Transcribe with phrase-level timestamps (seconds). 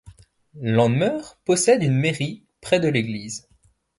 [0.59, 3.47] Lanmeur possède une mairie près de l'église.